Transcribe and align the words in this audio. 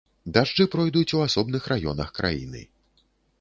Дажджы 0.37 0.65
пройдуць 0.75 1.13
у 1.17 1.21
асобных 1.27 1.67
раёнах 1.73 2.09
краіны. 2.19 2.65